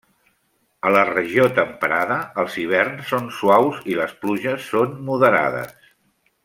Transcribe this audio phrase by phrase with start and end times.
[0.89, 5.81] A la regió temperada, els hiverns són suaus i les pluges són moderades.